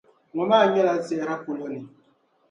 [0.35, 1.79] Ŋɔ maa nyɛla sihira polo ni.